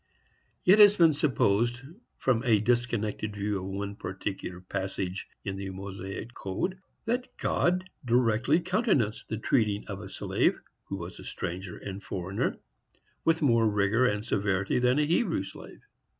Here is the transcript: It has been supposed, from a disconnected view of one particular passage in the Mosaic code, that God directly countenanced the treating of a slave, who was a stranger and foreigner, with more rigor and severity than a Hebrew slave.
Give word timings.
It 0.65 0.79
has 0.79 0.97
been 0.97 1.13
supposed, 1.13 1.79
from 2.17 2.41
a 2.43 2.59
disconnected 2.59 3.35
view 3.35 3.59
of 3.59 3.65
one 3.65 3.95
particular 3.95 4.59
passage 4.59 5.27
in 5.45 5.57
the 5.57 5.69
Mosaic 5.69 6.33
code, 6.33 6.79
that 7.05 7.27
God 7.37 7.87
directly 8.03 8.59
countenanced 8.61 9.29
the 9.29 9.37
treating 9.37 9.85
of 9.85 10.01
a 10.01 10.09
slave, 10.09 10.59
who 10.85 10.95
was 10.97 11.19
a 11.19 11.23
stranger 11.23 11.77
and 11.77 12.01
foreigner, 12.01 12.57
with 13.25 13.43
more 13.43 13.69
rigor 13.69 14.07
and 14.07 14.25
severity 14.25 14.79
than 14.79 14.97
a 14.97 15.05
Hebrew 15.05 15.43
slave. 15.43 15.81